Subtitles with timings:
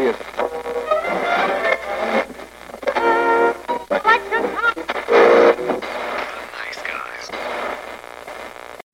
[0.00, 0.16] serious.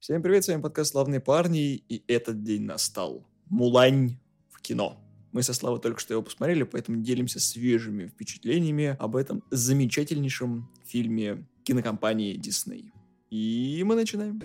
[0.01, 3.25] Всем привет, с вами подкаст «Славные парни», и этот день настал.
[3.47, 4.19] Мулань
[4.51, 4.99] в кино.
[5.33, 11.45] Мы со Славой только что его посмотрели, поэтому делимся свежими впечатлениями об этом замечательнейшем фильме
[11.65, 12.93] кинокомпании Disney.
[13.31, 14.41] И мы начинаем.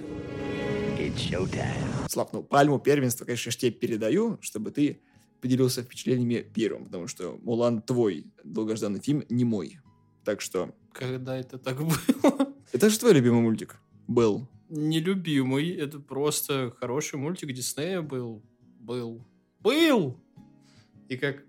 [2.09, 4.99] Слав, ну, пальму первенства, конечно, я тебе передаю, чтобы ты
[5.41, 9.79] поделился впечатлениями первым, потому что Мулан твой долгожданный фильм, не мой.
[10.23, 10.73] Так что...
[10.93, 12.53] Когда это так было?
[12.71, 14.47] Это же твой любимый мультик был.
[14.69, 18.41] Нелюбимый, это просто хороший мультик Диснея был.
[18.80, 19.25] Был.
[19.59, 20.17] Был!
[21.09, 21.44] И как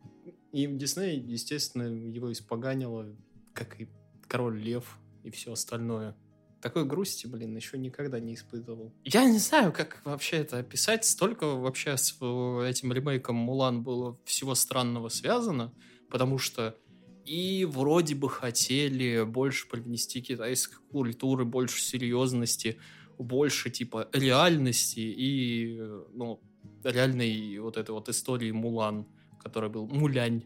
[0.52, 3.06] и Дисней, естественно, его испоганило,
[3.52, 3.88] как и
[4.26, 6.16] Король Лев и все остальное.
[6.62, 8.94] Такой грусти, блин, еще никогда не испытывал.
[9.04, 11.04] Я не знаю, как вообще это описать.
[11.04, 15.74] Столько вообще с э, этим ремейком Мулан было всего странного связано,
[16.08, 16.78] потому что
[17.24, 22.78] и вроде бы хотели больше привнести китайской культуры, больше серьезности,
[23.18, 25.78] больше типа реальности и
[26.14, 26.40] ну,
[26.84, 29.06] реальной вот этой вот истории Мулан
[29.42, 30.44] который был Мулянь.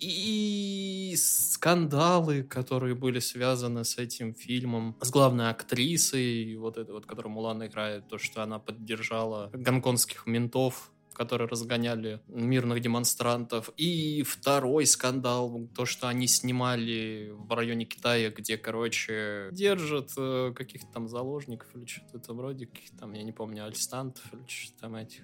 [0.00, 7.32] И скандалы, которые были связаны с этим фильмом, с главной актрисой, вот это вот, которую
[7.32, 13.70] Мулан играет, то, что она поддержала гонконгских ментов, которые разгоняли мирных демонстрантов.
[13.76, 20.88] И второй скандал, то, что они снимали в районе Китая, где, короче, держат э, каких-то
[20.92, 24.96] там заложников или что-то там вроде, каких-то там, я не помню, альстантов или что-то там
[24.96, 25.22] этих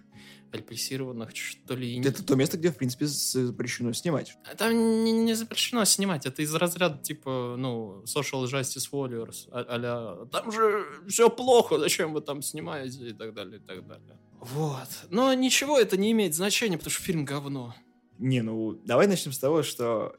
[0.52, 2.00] репрессированных, что ли.
[2.00, 4.36] Это то место, где, в принципе, запрещено снимать.
[4.56, 6.26] Там не, не запрещено снимать.
[6.26, 9.48] Это из разряда, типа, ну, Social Justice Warriors.
[9.50, 13.86] А, а там же все плохо, зачем вы там снимаете и так далее, и так
[13.86, 14.18] далее.
[14.40, 14.88] Вот.
[15.10, 17.74] Но ничего это не имеет значения, потому что фильм говно.
[18.18, 20.16] Не, ну, давай начнем с того, что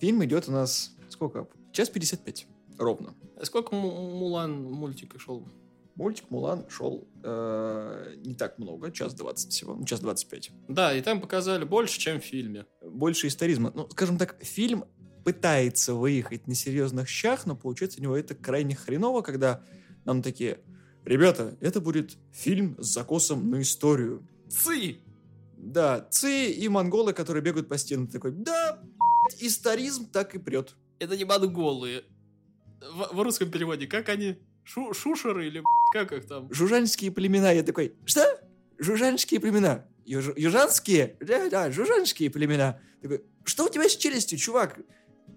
[0.00, 1.48] фильм идет у нас сколько?
[1.72, 2.46] Час 55.
[2.78, 3.14] Ровно.
[3.36, 5.46] А сколько Мулан мультика шел?
[5.96, 10.52] Мультик Мулан шел э, не так много, час двадцать всего, ну, час двадцать пять.
[10.68, 12.66] Да, и там показали больше, чем в фильме.
[12.82, 13.72] Больше историзма.
[13.74, 14.84] Ну, скажем так, фильм
[15.24, 19.64] пытается выехать на серьезных щах, но получается у него это крайне хреново, когда
[20.04, 20.60] нам такие,
[21.08, 24.22] ребята, это будет фильм с закосом на историю.
[24.48, 24.98] Ци!
[25.56, 28.06] Да, ци и монголы, которые бегают по стенам.
[28.06, 28.78] Такой, да,
[29.40, 30.74] историзм так и прет.
[30.98, 32.04] Это не монголы.
[32.80, 34.38] В, в русском переводе, как они?
[34.64, 36.52] Шу шушеры или как их там?
[36.52, 37.50] Жужанские племена.
[37.50, 38.24] Я такой, что?
[38.78, 39.84] Жужанские племена.
[40.04, 41.16] Юж южанские?
[41.20, 42.80] Да, да, жужанские племена.
[43.02, 44.78] Такой, что у тебя с челюстью, чувак?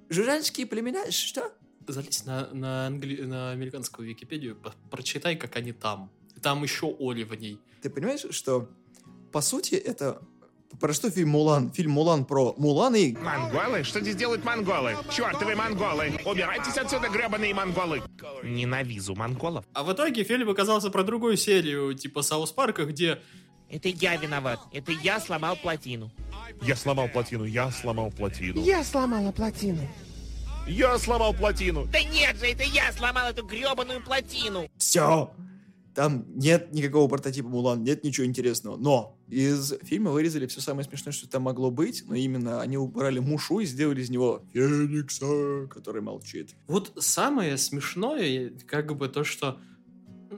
[0.10, 1.10] Жужанские племена?
[1.12, 1.52] Что?
[1.88, 3.22] Залезь на, на, англи...
[3.22, 4.58] на американскую Википедию,
[4.90, 6.10] прочитай, как они там.
[6.42, 7.60] Там еще Оли в ней.
[7.82, 8.70] Ты понимаешь, что
[9.32, 10.22] по сути это
[10.80, 11.72] про что фильм «Мулан»?
[11.72, 13.14] Фильм «Мулан» про Мулан и...
[13.14, 13.84] Монголы?
[13.84, 14.96] Что здесь делают монголы?
[15.12, 16.14] Чертовы монголы!
[16.26, 18.02] Убирайтесь отсюда, гребаные монголы!
[18.44, 19.66] Ненавижу монголов.
[19.74, 23.20] А в итоге фильм оказался про другую серию, типа Саус Парка, где...
[23.70, 24.60] Это я виноват.
[24.74, 26.12] Это я сломал плотину.
[26.62, 28.62] Я сломал плотину, я сломал плотину.
[28.62, 29.88] Я сломала плотину.
[30.68, 31.88] Я сломал плотину.
[31.92, 34.70] Да нет же, это я сломал эту гребаную плотину.
[34.78, 35.32] Все.
[35.94, 38.78] Там нет никакого прототипа Мулан, нет ничего интересного.
[38.78, 43.20] Но из фильма вырезали все самое смешное, что там могло быть, но именно они убрали
[43.20, 46.52] Мушу и сделали из него Феникса, который молчит.
[46.68, 49.58] Вот самое смешное, как бы то, что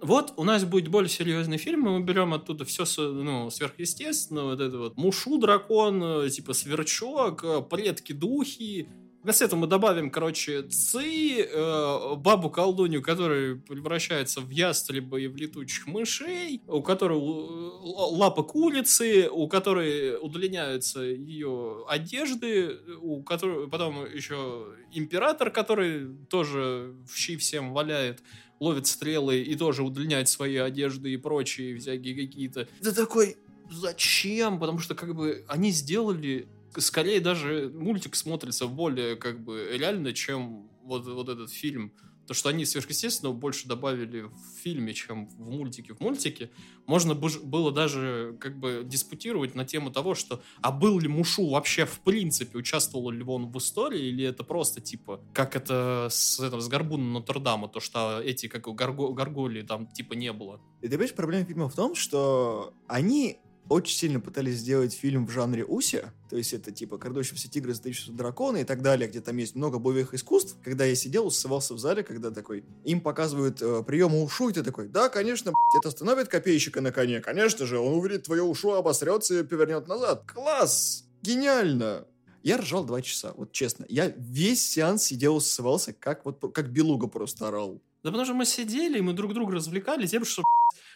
[0.02, 4.78] вот у нас будет более серьезный фильм, мы берем оттуда все ну, сверхъестественное, вот это
[4.80, 8.90] вот Мушу дракон, типа сверчок, предки духи,
[9.24, 15.38] Вместо этого мы добавим, короче, ци, э, бабу колдунью, которая превращается в ястреба и в
[15.38, 24.68] летучих мышей, у которой лапа курицы, у которой удлиняются ее одежды, у которой потом еще
[24.92, 28.22] император, который тоже в щи всем валяет,
[28.60, 32.68] ловит стрелы и тоже удлиняет свои одежды и прочие всякие какие-то.
[32.82, 33.38] Это такой,
[33.72, 34.60] зачем?
[34.60, 36.48] Потому что как бы они сделали
[36.78, 41.94] скорее даже мультик смотрится более как бы реально, чем вот, вот этот фильм.
[42.28, 45.94] То, что они сверхъестественного больше добавили в фильме, чем в мультике.
[45.94, 46.52] В мультике
[46.86, 51.86] можно было даже как бы диспутировать на тему того, что а был ли Мушу вообще
[51.86, 56.62] в принципе, участвовал ли он в истории, или это просто типа, как это с, это,
[56.62, 60.62] с Горбуном Нотр-Дама, то, что эти как горго, горголи там типа не было.
[60.80, 63.40] И ты понимаешь, проблема фильма в том, что они
[63.70, 68.12] очень сильно пытались сделать фильм в жанре Уси, то есть это типа «Крадущиеся тигры, сдающиеся
[68.12, 70.58] драконы» и так далее, где там есть много боевых искусств.
[70.64, 74.64] Когда я сидел, усывался в зале, когда такой, им показывают э, приемы ушу, и ты
[74.64, 78.72] такой, да, конечно, б***ь, это остановит копейщика на коне, конечно же, он увидит твое ушу,
[78.72, 80.24] обосрется и повернет назад.
[80.26, 81.06] Класс!
[81.22, 82.06] Гениально!
[82.44, 83.86] Я ржал два часа, вот честно.
[83.88, 87.82] Я весь сеанс сидел, ссывался, как вот как белуга просто орал.
[88.04, 90.44] Да потому что мы сидели, и мы друг друга развлекали тем, что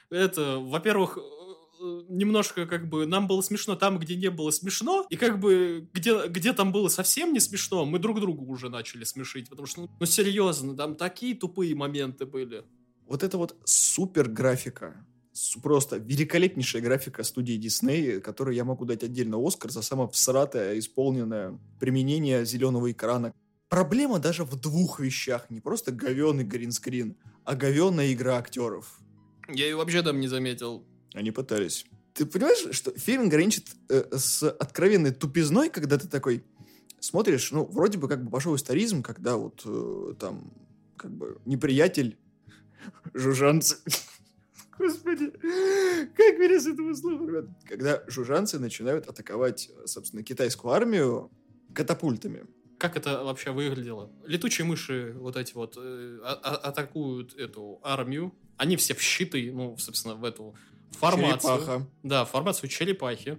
[0.09, 1.17] это, во-первых,
[2.09, 6.27] немножко как бы нам было смешно там, где не было смешно, и как бы где,
[6.27, 9.89] где там было совсем не смешно, мы друг другу уже начали смешить, потому что, ну,
[9.99, 12.63] ну серьезно, там такие тупые моменты были.
[13.07, 15.05] Вот это вот супер графика,
[15.61, 21.59] просто великолепнейшая графика студии Disney, которой я могу дать отдельно Оскар за самое всратое исполненное
[21.79, 23.33] применение зеленого экрана.
[23.69, 28.99] Проблема даже в двух вещах, не просто говенный гринскрин, а говенная игра актеров.
[29.49, 30.85] Я ее вообще там не заметил.
[31.17, 31.87] Они пытались.
[32.13, 36.43] Ты понимаешь, что фильм граничит э, с откровенной тупизной, когда ты такой
[36.99, 40.53] смотришь, ну, вроде бы как бы пошел историзм, когда вот э, там
[40.95, 42.17] как бы неприятель
[43.15, 43.77] жужжанцы...
[44.77, 47.45] Господи, как меня с этого слова, ребят?
[47.67, 51.31] Когда жужжанцы начинают атаковать, собственно, китайскую армию
[51.73, 52.45] катапультами.
[52.77, 54.11] Как это вообще выглядело?
[54.23, 58.35] Летучие мыши вот эти вот э, а- а- атакуют эту армию.
[58.57, 60.55] Они все в щиты, ну, собственно, в эту
[60.91, 61.57] формацию.
[61.57, 61.87] Черепаха.
[62.03, 63.37] Да, формацию черепахи.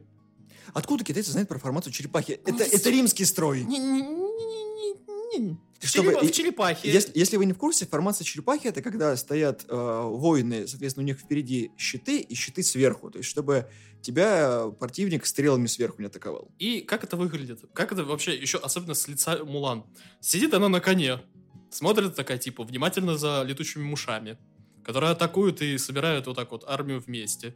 [0.74, 2.40] Откуда китайцы знают про формацию черепахи?
[2.46, 3.66] Ну, Это, это римский строй.
[5.80, 6.90] Чтобы- в черепахе.
[6.90, 11.06] Если, если вы не в курсе, формация черепахи это когда стоят э, воины, соответственно, у
[11.06, 13.10] них впереди щиты и щиты сверху.
[13.10, 13.68] То есть, чтобы
[14.02, 16.48] тебя противник стрелами сверху не атаковал.
[16.58, 17.60] И как это выглядит?
[17.72, 19.84] Как это вообще, еще особенно с лица Мулан?
[20.20, 21.20] Сидит она на коне,
[21.70, 24.36] смотрит такая, типа, внимательно за летучими мушами,
[24.88, 27.54] которые атакуют и собирают вот так вот армию вместе.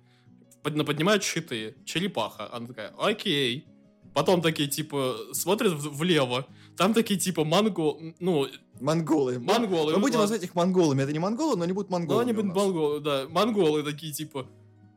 [0.62, 1.74] Под- Поднимают щиты.
[1.86, 2.54] Черепаха.
[2.54, 3.64] Она такая, окей.
[4.12, 6.46] Потом такие, типа, смотрят влево.
[6.76, 7.96] Там такие, типа, манго...
[8.20, 8.48] Ну,
[8.80, 9.38] Монголы.
[9.38, 11.04] Монголы, Мы будем называть их монголами.
[11.04, 12.24] Это не монголы, но они будут ну, монголами.
[12.24, 13.26] они будут монголы, да.
[13.30, 14.46] Монголы такие, типа,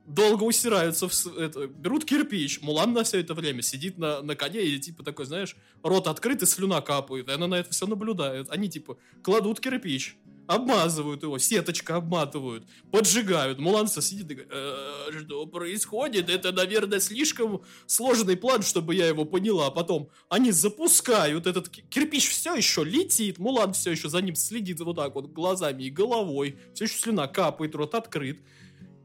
[0.06, 2.62] долго усираются, в, это, берут кирпич.
[2.62, 6.42] Мулан на все это время сидит на, на коне и, типа, такой, знаешь, рот открыт
[6.42, 7.30] и слюна капает.
[7.30, 8.50] И она на это все наблюдает.
[8.50, 10.18] Они, типа, кладут кирпич,
[10.48, 13.60] обмазывают его, сеточка обматывают, поджигают.
[13.60, 16.30] Мулан всё сидит и говорит, «Э, что происходит?
[16.30, 19.68] Это, наверное, слишком сложный план, чтобы я его поняла.
[19.68, 23.40] А потом они запускают этот ки- кирпич, все еще летит.
[23.40, 26.58] Мулан все еще за ним следит вот так вот глазами и головой.
[26.74, 28.42] Все еще слюна капает, рот открыт.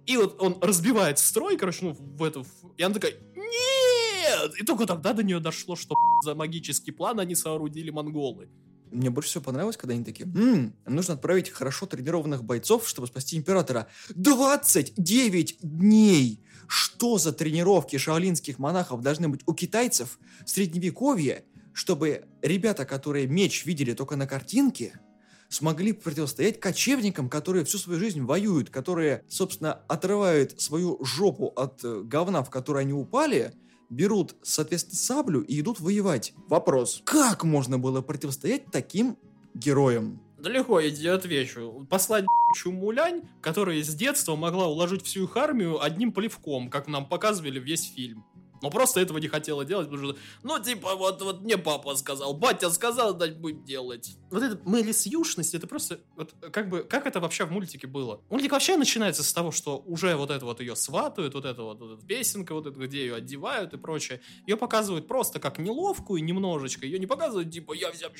[0.06, 2.44] И вот он разбивает строй, короче, ну, в эту...
[2.76, 4.54] И она такая, нет!
[4.60, 5.94] И только тогда до нее дошло, что
[6.24, 8.48] за магический план они соорудили монголы.
[8.90, 13.36] Мне больше всего понравилось, когда они такие, «М, нужно отправить хорошо тренированных бойцов, чтобы спасти
[13.36, 13.88] императора.
[14.14, 16.44] 29 дней!
[16.66, 23.64] Что за тренировки шаолинских монахов должны быть у китайцев в средневековье, чтобы ребята, которые меч
[23.64, 25.00] видели только на картинке,
[25.48, 32.02] смогли противостоять кочевникам, которые всю свою жизнь воюют, которые, собственно, отрывают свою жопу от э,
[32.04, 33.52] говна, в которое они упали,
[33.90, 36.32] берут, соответственно, саблю и идут воевать.
[36.48, 37.02] Вопрос.
[37.04, 39.18] Как можно было противостоять таким
[39.54, 40.20] героям?
[40.38, 41.86] Да легко, я тебе отвечу.
[41.90, 42.24] Послать
[42.56, 47.92] Чумулянь, которая с детства могла уложить всю их армию одним плевком, как нам показывали весь
[47.92, 48.24] фильм.
[48.62, 52.34] Но просто этого не хотела делать, потому что, ну, типа, вот, вот мне папа сказал,
[52.34, 54.16] батя сказал, дать будем делать.
[54.30, 58.20] Вот это мэлисьюшность, это просто, вот, как бы, как это вообще в мультике было?
[58.30, 61.80] Мультик вообще начинается с того, что уже вот это вот ее сватают, вот это вот,
[61.80, 64.20] вот эта песенка, вот это, где ее одевают и прочее.
[64.46, 68.10] Ее показывают просто как неловкую немножечко, ее не показывают, типа, я сейчас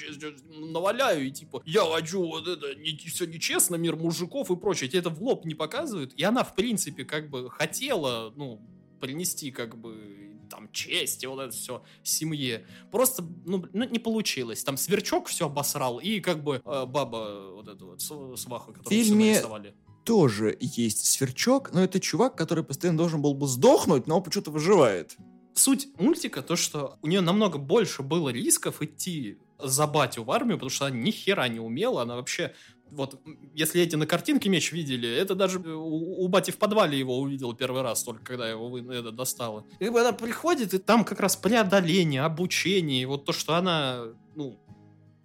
[0.49, 4.89] наваляю, и типа, я хочу вот это, не, все нечестно, мир мужиков и прочее.
[4.89, 6.13] Тебе это в лоб не показывают.
[6.15, 8.61] И она, в принципе, как бы хотела, ну,
[9.01, 10.20] принести как бы
[10.51, 12.67] там честь и вот это все семье.
[12.91, 14.63] Просто, ну, ну, не получилось.
[14.65, 19.03] Там сверчок все обосрал, и как бы э, баба вот эта вот св- сваха, которую
[19.03, 19.75] фильме- нарисовали.
[20.05, 25.17] Тоже есть сверчок, но это чувак, который постоянно должен был бы сдохнуть, но почему-то выживает.
[25.55, 30.57] Суть мультика то, что у нее намного больше было рисков идти за батю в армию,
[30.57, 32.55] потому что она ни хера не умела, она вообще
[32.91, 33.21] вот,
[33.55, 37.19] если эти на картинке меч видели, это даже э, у, у бати в подвале его
[37.19, 39.65] увидел первый раз, только когда его это достало.
[39.79, 44.05] И она приходит, и там как раз преодоление, обучение, вот то, что она,
[44.35, 44.59] ну,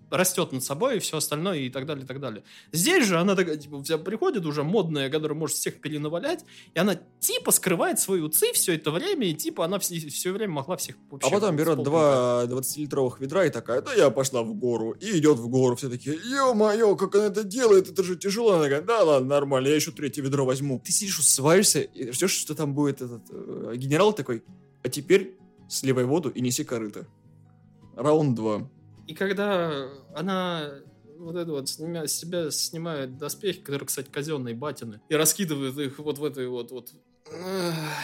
[0.09, 2.43] растет над собой и все остальное и так далее, и так далее.
[2.71, 6.99] Здесь же она такая, типа, вся приходит уже модная, которая может всех перенавалять, и она
[7.19, 11.27] типа скрывает свою ци все это время, и типа она все, время могла всех вообще
[11.27, 14.91] А потом берет два 20-литровых ведра и такая, да я пошла в гору.
[14.91, 15.75] И идет в гору.
[15.75, 18.53] Все такие, ё-моё, как она это делает, это же тяжело.
[18.53, 20.81] Она такая, да ладно, нормально, я еще третье ведро возьму.
[20.83, 24.43] Ты сидишь, усваиваешься и ждешь, что там будет этот э, генерал такой,
[24.83, 25.35] а теперь
[25.67, 27.07] сливай воду и неси корыто.
[27.95, 28.69] Раунд 2.
[29.07, 30.81] И когда она
[31.17, 35.99] вот это вот снимя- с себя снимает доспехи, которые, кстати, казенные батины, и раскидывает их
[35.99, 36.91] вот в этой вот, вот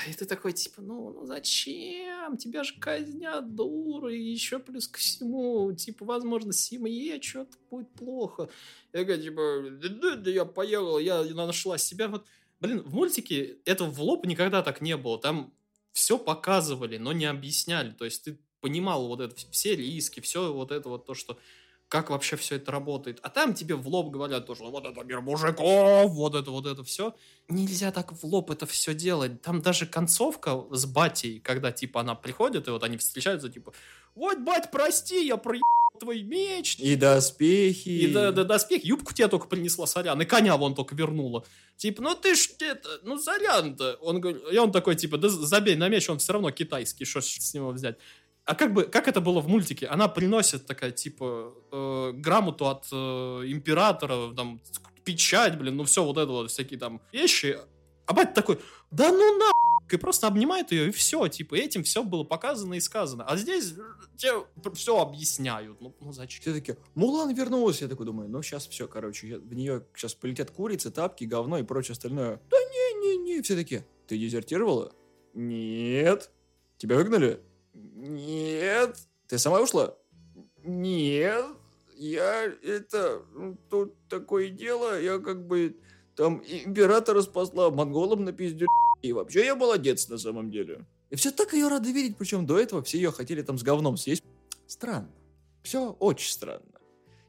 [0.07, 2.37] И ты такой, типа, ну, ну зачем?
[2.37, 8.49] Тебя же казнят, дура, и еще плюс ко всему, типа, возможно, семье что-то будет плохо.
[8.93, 12.07] Я говорю, типа, да, да я поехал, я нашла себя.
[12.07, 12.25] Вот,
[12.59, 15.19] блин, в мультике этого в лоб никогда так не было.
[15.19, 15.53] Там
[15.91, 17.91] все показывали, но не объясняли.
[17.91, 21.37] То есть ты понимал вот это, все риски, все вот это вот то, что
[21.87, 23.19] как вообще все это работает.
[23.21, 26.85] А там тебе в лоб говорят тоже, вот это мир мужиков, вот это, вот это
[26.85, 27.13] все.
[27.49, 29.41] Нельзя так в лоб это все делать.
[29.41, 33.73] Там даже концовка с батей, когда, типа, она приходит, и вот они встречаются, типа,
[34.15, 35.67] вот, бать, прости, я проебал
[35.99, 36.77] твой меч.
[36.79, 37.89] И доспехи.
[37.89, 41.45] И да, да, доспех, юбку тебе только принесла, сорян, и коня вон только вернула.
[41.75, 43.97] Типа, ну ты ж это, ну сорян-то.
[44.01, 47.21] Он, говорит- и он такой, типа, да забей на меч, он все равно китайский, что
[47.21, 47.97] с него взять.
[48.45, 49.87] А как бы, как это было в мультике?
[49.87, 54.59] Она приносит такая, типа, э, грамоту от э, императора, там,
[55.03, 57.57] печать, блин, ну все вот это вот, всякие там вещи.
[58.07, 59.51] А батя такой, да ну на
[59.93, 63.25] и просто обнимает ее, и все, типа, этим все было показано и сказано.
[63.25, 63.73] А здесь
[64.15, 65.81] тебе все объясняют.
[65.81, 66.41] Ну, ну зачем?
[66.41, 67.81] Все таки Мулан вернулась.
[67.81, 71.63] Я такой думаю, ну сейчас все, короче, в нее сейчас полетят курицы, тапки, говно и
[71.63, 72.41] прочее остальное.
[72.49, 73.41] Да не-не-не.
[73.41, 74.93] Все таки ты дезертировала?
[75.33, 76.31] Нет.
[76.77, 77.41] Тебя выгнали?
[78.01, 78.97] Нет.
[79.27, 79.95] Ты сама ушла?
[80.63, 81.45] Нет.
[81.95, 83.21] Я это...
[83.33, 85.77] ну, Тут такое дело, я как бы...
[86.15, 88.65] Там императора спасла, монголам на пизде
[89.01, 90.85] и вообще я молодец на самом деле.
[91.09, 93.97] И все так ее рады видеть, причем до этого все ее хотели там с говном
[93.97, 94.23] съесть.
[94.67, 95.09] Странно.
[95.63, 96.65] Все очень странно.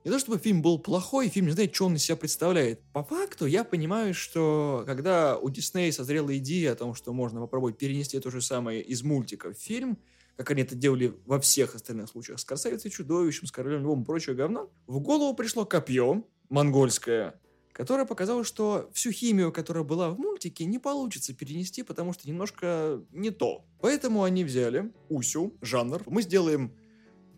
[0.05, 2.81] Не то чтобы фильм был плохой, фильм не знает, что он из себя представляет.
[2.93, 7.79] По факту я понимаю, что когда у Диснея созрела идея о том, что можно попробовать
[7.79, 9.99] перенести то же самое из мультика в фильм,
[10.37, 14.05] как они это делали во всех остальных случаях, с красавицей чудовищем, с королем львом и
[14.05, 17.41] прочее говно, в голову пришло копье монгольское,
[17.73, 23.03] которое показало, что всю химию, которая была в мультике, не получится перенести, потому что немножко
[23.11, 23.65] не то.
[23.81, 26.03] Поэтому они взяли Усю, жанр.
[26.07, 26.73] Мы сделаем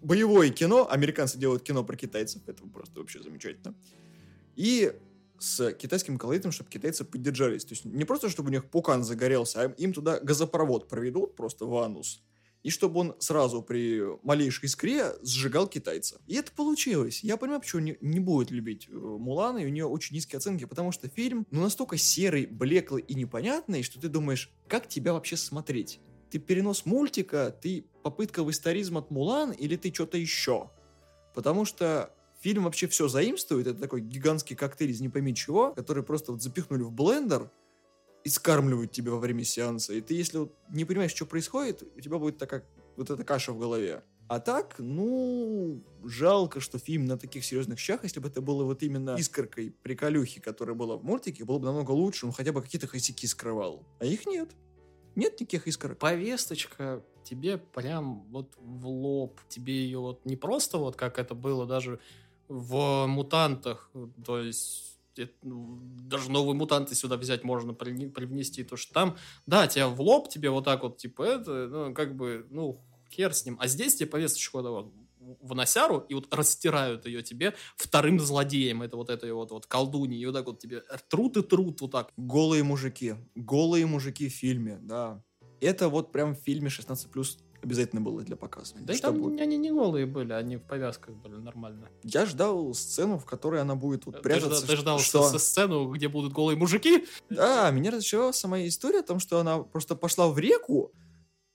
[0.03, 0.89] боевое кино.
[0.91, 2.43] Американцы делают кино про китайцев.
[2.47, 3.75] Это просто вообще замечательно.
[4.57, 4.93] И
[5.39, 7.65] с китайским колоритом, чтобы китайцы поддержались.
[7.65, 11.67] То есть не просто, чтобы у них пукан загорелся, а им туда газопровод проведут просто
[11.67, 12.23] в анус.
[12.65, 16.21] И чтобы он сразу при малейшей искре сжигал китайца.
[16.27, 17.23] И это получилось.
[17.23, 20.65] Я понимаю, почему не, не будет любить э, Мулана, и у нее очень низкие оценки,
[20.65, 25.37] потому что фильм ну, настолько серый, блеклый и непонятный, что ты думаешь, как тебя вообще
[25.37, 26.01] смотреть?
[26.31, 30.71] Ты перенос мультика, ты попытка в историзм от Мулан, или ты что-то еще?
[31.35, 36.03] Потому что фильм вообще все заимствует, это такой гигантский коктейль из не пойми чего, который
[36.03, 37.51] просто вот запихнули в блендер,
[38.25, 39.93] и скармливают тебя во время сеанса.
[39.93, 42.65] И ты, если вот не понимаешь, что происходит, у тебя будет такая
[42.97, 44.03] вот эта каша в голове.
[44.27, 48.83] А так, ну, жалко, что фильм на таких серьезных щах, если бы это было вот
[48.83, 52.87] именно искоркой приколюхи, которая была в мультике, было бы намного лучше, он хотя бы какие-то
[52.87, 53.87] косяки скрывал.
[54.01, 54.51] А их нет.
[55.15, 55.99] Нет никаких искорок.
[55.99, 59.41] повесточка тебе прям вот в лоб.
[59.49, 62.01] Тебе ее вот не просто вот как это было даже
[62.49, 63.91] в мутантах,
[64.25, 69.17] то есть это, ну, даже новые мутанты сюда взять можно при- привнести, то что там,
[69.47, 73.33] да, тебя в лоб, тебе вот так вот, типа, это, ну, как бы, ну, хер
[73.35, 73.57] с ним.
[73.61, 74.93] А здесь тебе повесточку вот
[75.41, 80.21] в носяру и вот растирают ее тебе вторым злодеем, это вот этой вот, вот колдуньи,
[80.21, 82.13] и вот так вот тебе трут и трут вот так.
[82.17, 83.15] Голые мужики.
[83.35, 85.23] Голые мужики в фильме, да.
[85.61, 88.87] Это вот прям в фильме 16+, обязательно было для показывания.
[88.87, 91.89] Да Чтобы- там они не голые были, они в повязках были нормально.
[92.03, 94.67] Я ждал сцену, в которой она будет вот Ты прятаться.
[94.67, 95.23] Ты ждал что...
[95.29, 97.07] со- сцену, где будут голые мужики?
[97.31, 100.93] Да, меня разочаровала сама история о том, что она просто пошла в реку,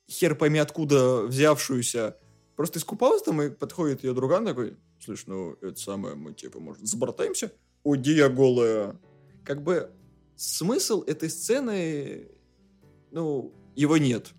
[0.09, 2.17] хер пойми откуда взявшуюся,
[2.55, 6.85] просто искупалась там, и подходит ее друган такой, слышь, ну, это самое, мы типа, может,
[6.85, 7.51] забортаемся?
[7.83, 8.99] Уйди, я голая.
[9.45, 9.91] Как бы
[10.35, 12.29] смысл этой сцены,
[13.11, 14.33] ну, его нет.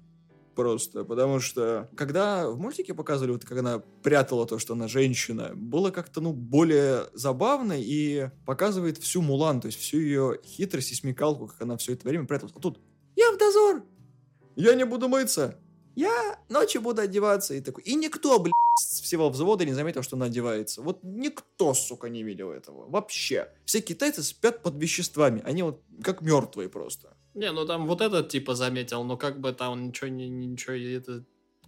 [0.55, 5.53] Просто, потому что когда в мультике показывали, вот как она прятала то, что она женщина,
[5.55, 10.95] было как-то, ну, более забавно и показывает всю Мулан, то есть всю ее хитрость и
[10.95, 12.53] смекалку, как она все это время пряталась.
[12.57, 12.81] А тут
[13.17, 13.85] я в дозор,
[14.57, 15.57] я не буду мыться,
[15.95, 17.55] я ночью буду одеваться.
[17.55, 20.83] И такой, и никто, блядь, с всего взвода не заметил, что она одевается.
[20.83, 22.89] Вот никто, сука, не видел этого.
[22.89, 23.49] Вообще.
[23.65, 25.43] Все китайцы спят под веществами.
[25.45, 27.17] Они вот как мертвые просто.
[27.35, 31.25] Не, ну там вот этот типа заметил, но как бы там ничего, не, ничего это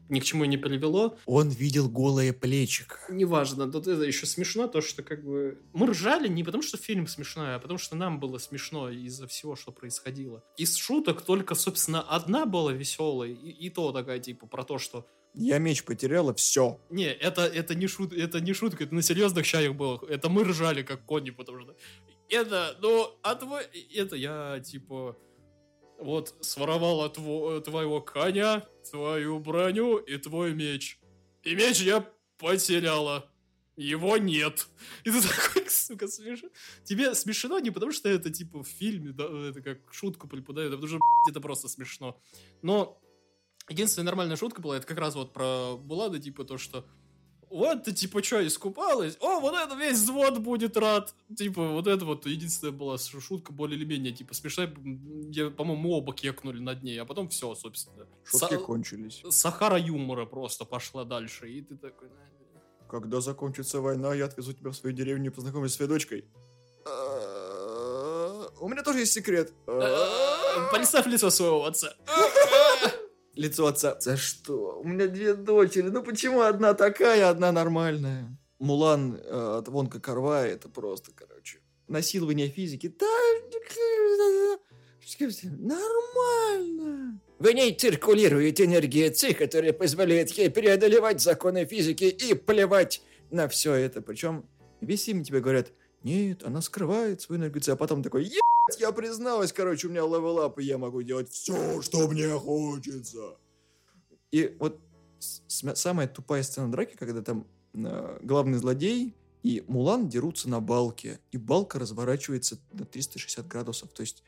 [0.08, 1.16] ни к чему не привело.
[1.26, 2.98] Он видел голое плечико.
[3.08, 7.06] Неважно, тут это еще смешно, то, что как бы мы ржали не потому, что фильм
[7.06, 10.44] смешной, а потому, что нам было смешно из-за всего, что происходило.
[10.58, 15.06] Из шуток только, собственно, одна была веселой, и, и то такая, типа, про то, что
[15.34, 16.78] Я меч потеряла, все.
[16.90, 19.98] Не, это, это, не шут, это не шутка, это на серьезных чаях было.
[20.08, 21.74] Это мы ржали, как кони, потому что...
[22.28, 23.62] Это, ну, а твой...
[23.94, 25.16] Это я, типа...
[26.02, 30.98] вот своровала тво- твоего коня, твою броню и твой меч.
[31.42, 32.06] И меч я
[32.38, 33.28] потеряла.
[33.76, 34.68] Его нет.
[35.04, 36.50] И ты такой, сука, смешно.
[36.84, 40.76] Тебе смешно не потому, что это, типа, в фильме, да, это как шутку преподают, а
[40.76, 42.20] потому что, это просто смешно.
[42.60, 43.00] Но
[43.68, 46.86] единственная нормальная шутка была, это как раз вот про Булада, типа, то, что
[47.52, 49.16] вот ты, типа, что, искупалась?
[49.20, 51.14] О, вот это весь взвод будет рад.
[51.36, 54.74] Типа, вот это вот единственная была шутка более или менее, типа, смешная.
[55.30, 58.06] Я, по-моему, оба кекнули над ней, а потом все, собственно.
[58.24, 59.22] Шутки Са- кончились.
[59.30, 62.08] Сахара юмора просто пошла дальше, и ты такой...
[62.08, 66.24] «На, Когда закончится война, я отвезу тебя в свою деревню и познакомлюсь с своей дочкой.
[68.60, 69.52] У меня тоже есть секрет.
[70.72, 71.94] Представь лицо своего отца.
[73.34, 73.96] Лицо отца.
[74.00, 74.80] За что?
[74.80, 75.88] У меня две дочери.
[75.88, 78.36] Ну почему одна такая, одна нормальная?
[78.58, 81.58] Мулан э, от Вонка Карва это просто, короче.
[81.88, 82.88] Насилование физики.
[82.88, 83.06] Да,
[85.58, 87.20] нормально.
[87.38, 93.74] В ней циркулирует энергия ЦИ, которая позволяет ей преодолевать законы физики и плевать на все
[93.74, 94.00] это.
[94.00, 94.48] Причем
[94.80, 95.72] весь фильм тебе говорят,
[96.04, 100.02] нет, она скрывает свою энергию ЦИ, а потом такой, ебать, я призналась, короче, у меня
[100.02, 103.36] level up, и я могу делать все, что мне хочется.
[104.30, 104.80] И вот
[105.18, 111.36] самая тупая сцена драки, когда там э, главный злодей и Мулан дерутся на балке, и
[111.36, 113.92] балка разворачивается на 360 градусов.
[113.92, 114.22] То есть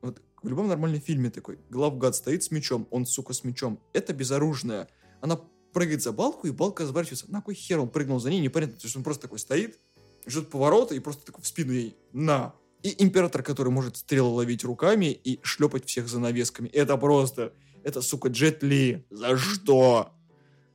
[0.00, 3.80] вот в любом нормальном фильме такой главгад стоит с мечом, он, сука, с мечом.
[3.92, 4.88] Это безоружная.
[5.20, 5.40] Она
[5.72, 7.30] прыгает за балку, и балка разворачивается.
[7.30, 8.76] На кой хер он прыгнул за ней, непонятно.
[8.76, 9.78] То есть он просто такой стоит,
[10.26, 12.54] ждет поворота и просто такой в спину ей на.
[12.82, 16.68] И император, который может стрелы ловить руками и шлепать всех занавесками.
[16.68, 17.52] Это просто...
[17.84, 19.04] Это, сука, Джет Ли.
[19.10, 20.12] За что?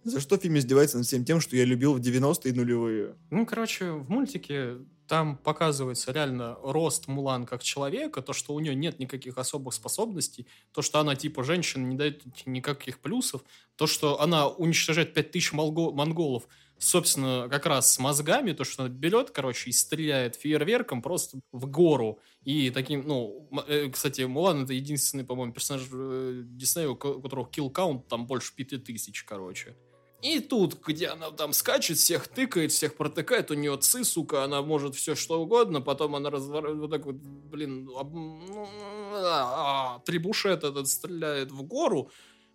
[0.04, 3.16] За что фильм издевается над всем тем, что я любил в 90-е и нулевые?
[3.30, 4.77] Ну, короче, в мультике
[5.08, 10.48] там показывается реально рост Мулан как человека, то, что у нее нет никаких особых способностей,
[10.74, 13.44] то, что она типа женщина, не дает никаких плюсов,
[13.76, 16.48] то, что она уничтожает 5000 молго- монголов,
[16.78, 21.65] собственно, как раз с мозгами, то, что она берет, короче, и стреляет фейерверком просто в
[21.67, 22.20] гору.
[22.43, 27.22] И таким, ну, э, кстати, Мулан это единственный, по-моему, персонаж э, Диснея, у ко- у
[27.22, 29.76] которого count там больше 5000, короче.
[30.21, 34.63] И тут, где она там скачет, всех тыкает, всех протыкает, у нее ци, сука, она
[34.63, 38.67] может все что угодно, потом она разворачивает, вот так вот, блин, об- ну,
[39.13, 42.10] а, а, трибушет этот стреляет в гору.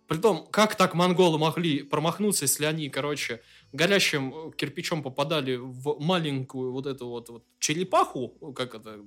[0.07, 6.73] Притом, как так монголы могли промахнуться, если они, короче, горящим э, кирпичом попадали в маленькую
[6.73, 8.99] вот эту вот, вот черепаху, как это,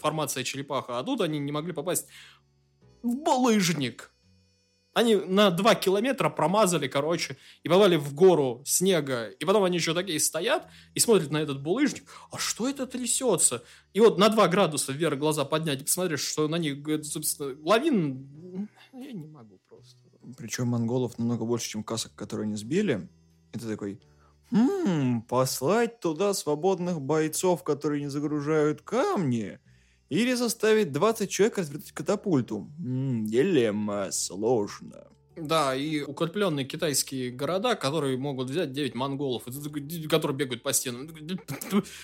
[0.00, 2.08] формация черепаха, а тут они не могли попасть
[3.02, 4.10] в булыжник.
[4.98, 9.28] Они на 2 километра промазали, короче, и попали в гору снега.
[9.28, 12.02] И потом они еще такие стоят и смотрят на этот булыжник.
[12.32, 13.62] А что это трясется?
[13.92, 18.68] И вот на 2 градуса вверх глаза поднять и посмотришь, что на них, собственно, лавин...
[18.92, 19.98] Я не могу просто.
[20.36, 23.08] Причем монголов намного больше, чем касок, которые они сбили.
[23.52, 24.00] Это такой,
[24.50, 29.60] «М, послать туда свободных бойцов, которые не загружают камни,
[30.08, 32.70] или заставить 20 человек развернуть катапульту.
[32.78, 35.08] М, дилемма, сложно.
[35.36, 39.44] Да, и укрепленные китайские города, которые могут взять 9 монголов,
[40.10, 41.08] которые бегают по стенам.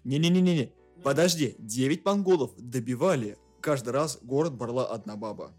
[0.05, 3.37] Не-не-не-не, подожди, 9 монголов добивали.
[3.61, 5.53] Каждый раз город брала одна баба.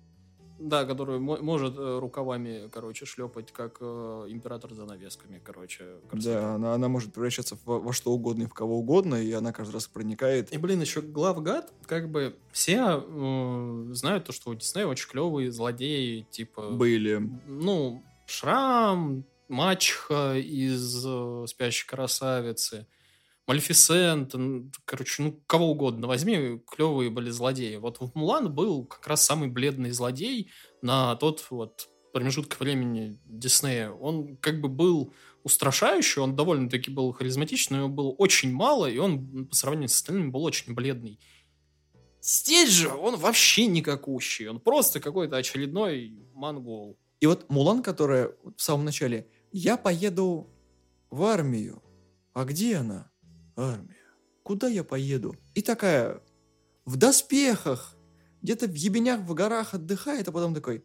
[0.57, 5.97] Да, который мо- может э, рукавами, короче, шлепать, как э, император за навесками, короче.
[6.09, 6.41] красота.
[6.41, 9.51] Да, она, она может превращаться во, во что угодно и в кого угодно, и она
[9.51, 10.53] каждый раз проникает.
[10.53, 15.51] И, блин, еще главгад, как бы все э, знают то, что у Диснея очень клевые
[15.51, 16.71] злодеи, типа...
[16.71, 17.29] Были.
[17.47, 22.87] Ну, Шрам, Мачха из э, «Спящей красавицы»,
[23.47, 24.33] Малефисент,
[24.85, 27.75] короче, ну, кого угодно возьми, клевые были злодеи.
[27.75, 33.91] Вот в Мулан был как раз самый бледный злодей на тот вот промежуток времени Диснея.
[33.91, 39.45] Он как бы был устрашающий, он довольно-таки был харизматичный, его было очень мало, и он
[39.45, 41.19] по сравнению с остальными был очень бледный.
[42.21, 46.97] Здесь же он вообще никакущий, он просто какой-то очередной монгол.
[47.19, 50.49] И вот Мулан, которая в самом начале, я поеду
[51.11, 51.83] в армию.
[52.33, 53.11] А где она?
[53.55, 53.95] Армия.
[54.43, 55.35] Куда я поеду?
[55.53, 56.21] И такая,
[56.85, 57.95] в доспехах,
[58.41, 60.83] где-то в ебенях в горах отдыхает, а потом такой,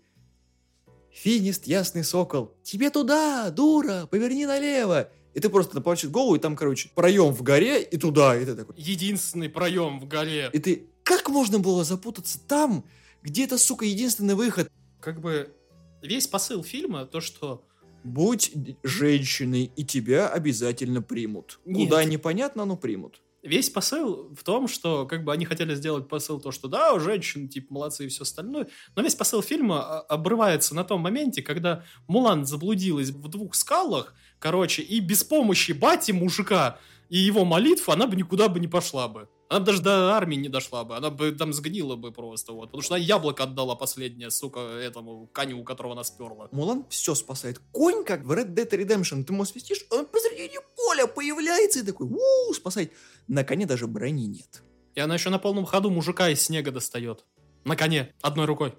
[1.10, 5.10] Финист, ясный сокол, тебе туда, дура, поверни налево.
[5.34, 8.54] И ты просто поворачиваешь голову, и там, короче, проем в горе, и туда, и ты
[8.54, 8.74] такой.
[8.76, 10.50] Единственный проем в горе.
[10.52, 12.84] И ты, как можно было запутаться там,
[13.22, 14.70] где это, сука, единственный выход?
[15.00, 15.54] Как бы
[16.02, 17.64] весь посыл фильма то, что
[18.04, 21.60] Будь женщиной, и тебя обязательно примут.
[21.64, 21.88] Нет.
[21.88, 23.20] Куда непонятно, но примут.
[23.42, 27.48] весь посыл в том, что как бы они хотели сделать посыл то, что да, женщины
[27.48, 31.84] типа молодцы и все остальное, но весь посыл фильма а, обрывается на том моменте, когда
[32.06, 36.78] Мулан заблудилась в двух скалах, короче, и без помощи бати мужика
[37.10, 39.28] и его молитв она бы никуда бы не пошла бы.
[39.50, 42.66] Она даже до армии не дошла бы, она бы там сгнила бы просто, вот.
[42.66, 46.48] Потому что она яблоко отдала последнее, сука, этому коню, у которого она сперла.
[46.52, 47.60] Мулан все спасает.
[47.72, 52.06] Конь, как в Red Dead Redemption, ты ему свистишь, он посредине поля появляется и такой,
[52.06, 52.92] у спасает.
[53.26, 54.62] На коне даже брони нет.
[54.94, 57.24] И она еще на полном ходу мужика из снега достает.
[57.64, 58.74] На коне, одной рукой.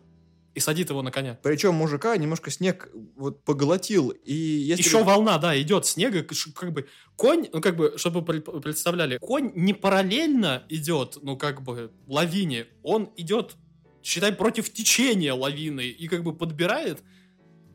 [0.53, 1.39] И садит его на коня.
[1.41, 4.09] Причем мужика немножко снег вот поглотил.
[4.09, 4.83] И если...
[4.83, 9.73] Еще волна, да, идет снега, как бы конь, ну как бы, чтобы представляли, конь не
[9.73, 13.55] параллельно идет, ну как бы, лавине, он идет,
[14.03, 17.01] считай, против течения лавины и как бы подбирает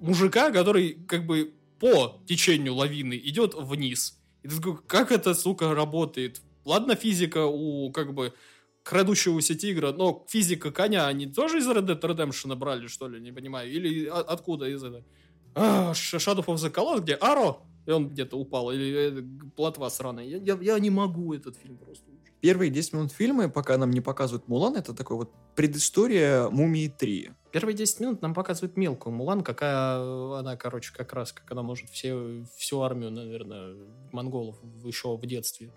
[0.01, 4.19] мужика, который как бы по течению лавины идет вниз.
[4.43, 6.43] И ты такой, как это, сука, работает?
[6.65, 8.35] Ладно, физика у, как бы,
[8.87, 13.33] крадущегося тигра, но физика коня они тоже из Red Dead Redemption брали, что ли, не
[13.33, 13.71] понимаю?
[13.71, 15.03] Или откуда из этого?
[15.57, 20.25] А, Shadow of the Colossus, где Аро, и он где-то упал, или э, плотва сраная.
[20.25, 22.05] Я, я, я не могу этот фильм просто.
[22.41, 27.31] Первые 10 минут фильма, пока нам не показывают Мулан, это такой вот предыстория Мумии 3.
[27.51, 31.91] Первые 10 минут нам показывают мелкую Мулан, какая она, короче, как раз, как она может
[31.91, 33.75] все, всю армию, наверное,
[34.13, 35.73] монголов еще в детстве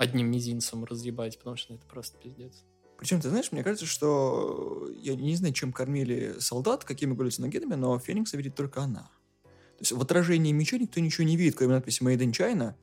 [0.00, 2.64] одним мизинцем разъебать, потому что это просто пиздец.
[2.96, 7.98] Причем, ты знаешь, мне кажется, что я не знаю, чем кормили солдат, какими галлюциногенами, но
[7.98, 9.10] Феникса видит только она.
[9.42, 12.74] То есть в отражении меча никто ничего не видит, кроме надписи Made in China,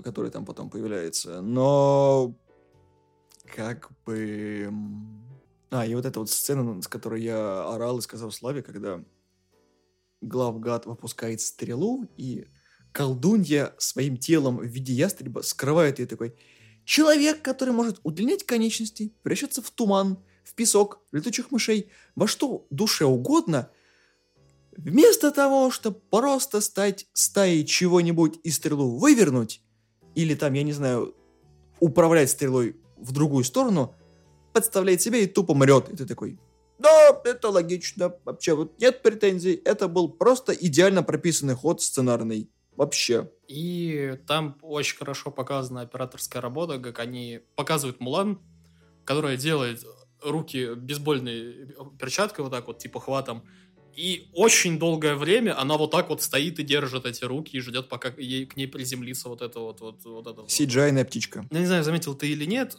[0.00, 1.40] которая там потом появляется.
[1.40, 2.36] Но
[3.52, 4.72] как бы...
[5.70, 9.02] А, и вот эта вот сцена, с которой я орал и сказал Славе, когда
[10.20, 12.46] главгад выпускает стрелу, и
[12.92, 16.34] колдунья своим телом в виде ястреба скрывает ее такой
[16.84, 23.04] Человек, который может удлинять конечности, превращаться в туман, в песок, летучих мышей, во что душе
[23.04, 23.70] угодно,
[24.76, 29.62] вместо того, чтобы просто стать стаей чего-нибудь и стрелу вывернуть,
[30.14, 31.14] или там, я не знаю,
[31.78, 33.94] управлять стрелой в другую сторону,
[34.52, 35.88] подставляет себя и тупо мрет.
[35.88, 36.38] И ты такой,
[36.78, 42.50] да, это логично, вообще вот нет претензий, это был просто идеально прописанный ход сценарный.
[42.76, 43.30] Вообще.
[43.48, 48.40] И там очень хорошо показана операторская работа, как они показывают Мулан,
[49.04, 49.84] которая делает
[50.22, 53.44] руки бейсбольной перчаткой вот так вот, типа хватом,
[53.94, 57.88] и очень долгое время она вот так вот стоит и держит эти руки и ждет,
[57.88, 60.42] пока ей к ней приземлится вот это вот вот, вот это.
[60.42, 61.46] cgi птичка.
[61.50, 62.76] Я не знаю, заметил ты или нет,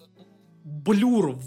[0.64, 1.40] блюр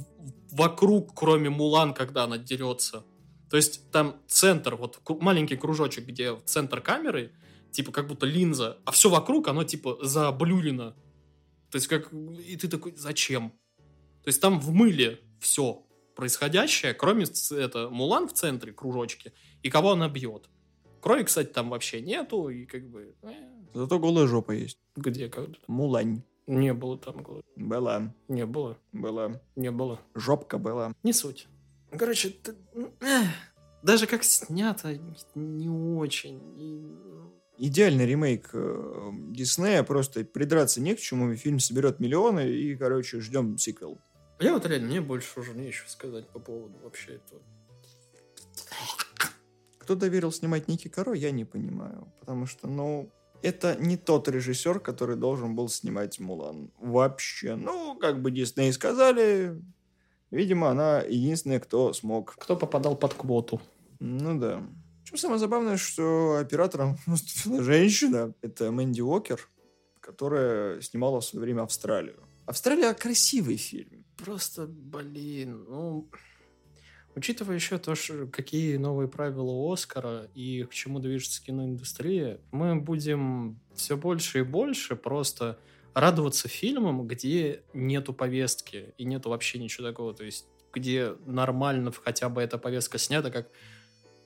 [0.53, 3.05] вокруг, кроме Мулан, когда она дерется.
[3.51, 7.33] То есть там центр, вот маленький кружочек, где центр камеры,
[7.77, 10.97] типа как будто линза, а все вокруг, оно типа заблюрено.
[11.71, 12.12] То есть как...
[12.12, 13.51] И ты такой, зачем?
[14.23, 15.85] То есть там в мыле все
[16.15, 20.49] происходящее, кроме это Мулан в центре кружочки, и кого она бьет.
[21.01, 23.15] Крови, кстати, там вообще нету, и как бы...
[23.23, 23.33] Э.
[23.75, 24.79] Зато голая жопа есть.
[24.97, 25.29] Где?
[25.29, 25.51] Как?
[25.69, 26.23] Мулань.
[26.47, 27.43] Не было там голой.
[27.57, 28.15] Была.
[28.29, 28.79] Не было.
[28.93, 29.41] Была.
[29.57, 30.01] Не было.
[30.15, 30.95] Жопка была.
[31.03, 31.47] Не суть.
[31.91, 32.55] Короче, ты...
[33.83, 34.99] даже как снято,
[35.35, 36.41] не очень.
[36.57, 36.87] И
[37.59, 43.59] идеальный ремейк э, Диснея, просто придраться не к чему, фильм соберет миллионы, и, короче, ждем
[43.59, 43.99] сиквел.
[44.38, 47.40] Я вот реально, мне больше уже нечего сказать по поводу вообще этого.
[49.79, 52.12] Кто доверил снимать Ники Каро, я не понимаю.
[52.21, 53.11] Потому что, ну,
[53.42, 56.71] это не тот режиссер, который должен был снимать Мулан.
[56.81, 57.55] Вообще.
[57.55, 59.62] Ну, как бы Дисней сказали,
[60.31, 62.35] видимо, она единственная, кто смог.
[62.37, 63.61] Кто попадал под квоту.
[64.01, 64.62] Ну да.
[65.07, 68.35] Причем самое забавное, что оператором выступила женщина.
[68.42, 69.49] Это Мэнди Уокер,
[70.01, 72.27] которая снимала в свое время Австралию.
[72.45, 74.05] Австралия красивый фильм.
[74.16, 76.11] Просто, блин, ну...
[77.14, 83.61] Учитывая еще то, что какие новые правила Оскара и к чему движется киноиндустрия, мы будем
[83.77, 85.57] все больше и больше просто
[85.95, 90.14] радоваться фильмам, где нету повестки и нету вообще ничего такого.
[90.14, 93.49] То есть, где нормально хотя бы эта повестка снята, как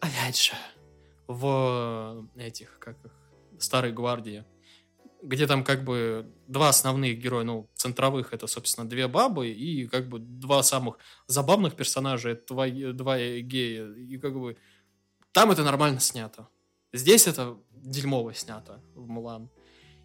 [0.00, 0.52] опять же,
[1.26, 3.12] в этих, как их,
[3.58, 4.44] Старой Гвардии,
[5.22, 10.08] где там как бы два основных героя, ну, центровых, это, собственно, две бабы, и как
[10.08, 14.56] бы два самых забавных персонажа, это два, два гея, и как бы
[15.32, 16.48] там это нормально снято.
[16.92, 19.50] Здесь это дерьмово снято в Мулан.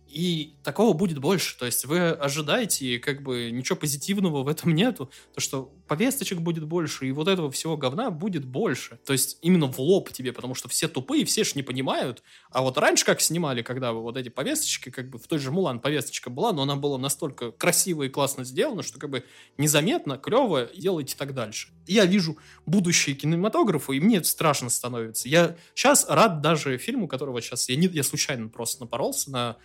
[0.07, 1.57] И такого будет больше.
[1.57, 5.09] То есть вы ожидаете, как бы ничего позитивного в этом нету.
[5.33, 8.97] То, что повесточек будет больше, и вот этого всего говна будет больше.
[9.05, 12.23] То есть именно в лоб тебе, потому что все тупые, все ж не понимают.
[12.49, 15.79] А вот раньше как снимали, когда вот эти повесточки, как бы в той же Мулан
[15.79, 19.25] повесточка была, но она была настолько красиво и классно сделана, что как бы
[19.57, 21.69] незаметно, клево, делайте так дальше.
[21.87, 25.27] Я вижу будущее кинематографа, и мне страшно становится.
[25.27, 29.57] Я сейчас рад даже фильму, которого сейчас я, не, я случайно просто напоролся на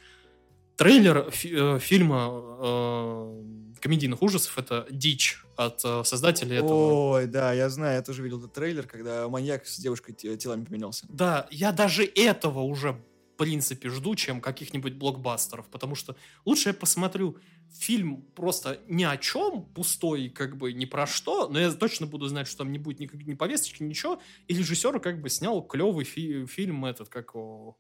[0.81, 3.43] трейлер фи э, фильма э,
[3.81, 7.17] комедийных ужасов это «Дичь» от э, создателей этого.
[7.17, 11.05] Ой, да, я знаю, я тоже видел этот трейлер, когда маньяк с девушкой телами поменялся.
[11.11, 12.99] Да, я даже этого уже
[13.41, 17.39] принципе, жду, чем каких-нибудь блокбастеров, потому что лучше я посмотрю
[17.73, 22.29] фильм просто ни о чем, пустой, как бы ни про что, но я точно буду
[22.29, 26.05] знать, что там не будет никаких ни повесточки, ничего, и режиссер как бы снял клевый
[26.05, 27.77] фи- фильм этот, как о,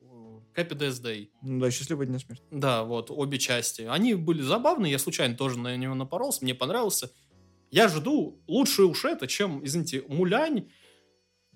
[0.56, 1.28] Happy Death Day.
[1.42, 2.42] Ну да, «Счастливый день смерти».
[2.50, 3.82] Да, вот, обе части.
[3.82, 7.12] Они были забавные, я случайно тоже на него напоролся, мне понравился.
[7.70, 10.68] Я жду лучше уж это, чем, извините, Мулянь,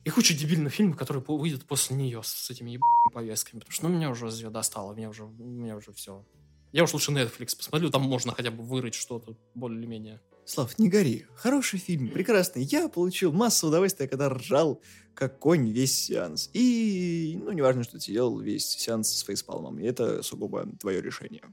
[0.04, 3.60] и куча дебильных фильмов, которые выйдут после нее с этими ебаными повестками.
[3.60, 6.24] Потому что ну, меня уже ее достало, меня уже, меня уже все.
[6.72, 10.20] Я уж лучше Netflix посмотрю, там можно хотя бы вырыть что-то более-менее.
[10.44, 11.24] Слав, не гори.
[11.36, 12.64] Хороший фильм, прекрасный.
[12.64, 14.82] Я получил массу удовольствия, когда ржал
[15.14, 16.50] как конь весь сеанс.
[16.52, 19.78] И, ну, неважно, что ты сидел весь сеанс с фейспалмом.
[19.78, 21.44] И это сугубо твое решение.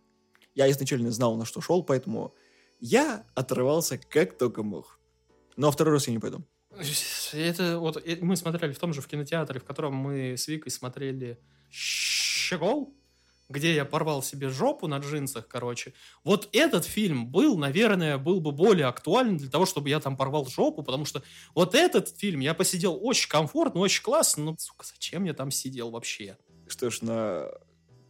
[0.55, 2.33] Я изначально знал, на что шел, поэтому
[2.81, 4.99] я отрывался как только мог.
[5.55, 6.43] Но второй раз я не пойду.
[7.33, 11.37] Это вот мы смотрели в том же в кинотеатре, в котором мы с Викой смотрели
[11.69, 12.95] Щегол,
[13.49, 15.93] где я порвал себе жопу на джинсах, короче.
[16.23, 20.47] Вот этот фильм был, наверное, был бы более актуален для того, чтобы я там порвал
[20.47, 21.21] жопу, потому что
[21.53, 25.91] вот этот фильм я посидел очень комфортно, очень классно, но, сука, зачем я там сидел
[25.91, 26.37] вообще?
[26.67, 27.51] Что ж, на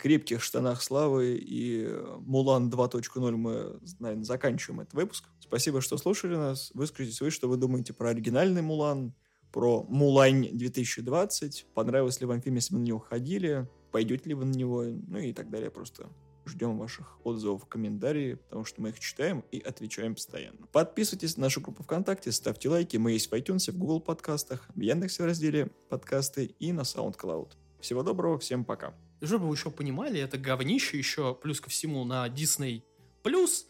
[0.01, 1.87] крепких штанах славы и
[2.21, 5.25] Мулан 2.0 мы, наверное, заканчиваем этот выпуск.
[5.39, 6.71] Спасибо, что слушали нас.
[6.73, 9.13] Выскажите вы, что вы думаете про оригинальный Мулан,
[9.51, 11.67] про Мулань 2020.
[11.75, 13.69] Понравился ли вам фильм, если вы на него ходили?
[13.91, 14.83] Пойдете ли вы на него?
[14.83, 15.69] Ну и так далее.
[15.69, 16.09] Просто
[16.47, 20.65] ждем ваших отзывов в комментарии, потому что мы их читаем и отвечаем постоянно.
[20.71, 22.97] Подписывайтесь на нашу группу ВКонтакте, ставьте лайки.
[22.97, 27.51] Мы есть в iTunes, в Google подкастах, в Яндексе в разделе подкасты и на SoundCloud.
[27.81, 28.95] Всего доброго, всем пока.
[29.23, 32.83] Чтобы вы еще понимали, это говнище еще плюс ко всему на Disney
[33.23, 33.67] Плюс.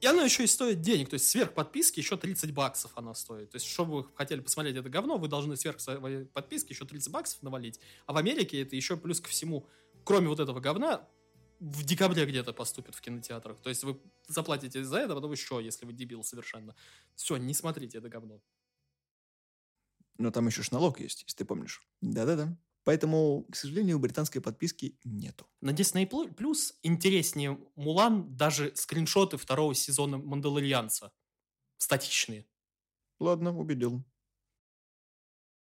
[0.00, 3.50] И оно еще и стоит денег, то есть сверх подписки еще 30 баксов она стоит.
[3.50, 7.10] То есть, чтобы вы хотели посмотреть это говно, вы должны сверх своей подписки еще 30
[7.10, 7.80] баксов навалить.
[8.04, 9.66] А в Америке это еще плюс ко всему,
[10.04, 11.08] кроме вот этого говна,
[11.60, 13.58] в декабре где-то поступит в кинотеатрах.
[13.60, 16.76] То есть вы заплатите за это, а потом еще, если вы дебил совершенно.
[17.14, 18.40] Все, не смотрите это говно.
[20.18, 21.82] Но там еще ж налог есть, если ты помнишь.
[22.02, 22.56] Да-да-да.
[22.86, 25.48] Поэтому, к сожалению, британской подписки нету.
[25.60, 31.10] На Disney Plus интереснее Мулан даже скриншоты второго сезона Мандалорианца.
[31.78, 32.46] Статичные.
[33.18, 34.04] Ладно, убедил.